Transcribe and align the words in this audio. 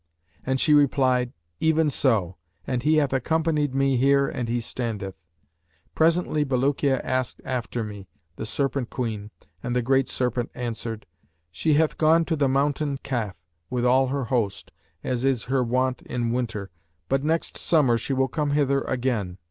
and 0.43 0.59
she 0.59 0.73
replied, 0.73 1.31
'Even 1.59 1.87
so; 1.87 2.35
and 2.65 2.81
he 2.81 2.95
hath 2.95 3.13
accompanied 3.13 3.75
me 3.75 3.91
and 3.91 4.01
here 4.01 4.31
he 4.47 4.59
standeth.' 4.59 5.13
Presently 5.93 6.43
Bulukiya 6.43 7.01
asked 7.03 7.39
after 7.45 7.83
me, 7.83 8.07
the 8.35 8.47
Serpent 8.47 8.89
queen, 8.89 9.29
and 9.61 9.75
the 9.75 9.83
great 9.83 10.09
serpent 10.09 10.49
answered, 10.55 11.05
'She 11.51 11.75
hath 11.75 11.99
gone 11.99 12.25
to 12.25 12.35
the 12.35 12.49
mountain 12.49 12.97
Kaf 13.03 13.35
with 13.69 13.85
all 13.85 14.07
her 14.07 14.23
host, 14.23 14.71
as 15.03 15.23
is 15.23 15.43
her 15.43 15.63
wont 15.63 16.01
in 16.01 16.31
winter; 16.31 16.71
but 17.07 17.23
next 17.23 17.55
summer 17.55 17.95
she 17.95 18.13
will 18.13 18.27
come 18.27 18.49
hither 18.57 18.81
again. 18.85 19.37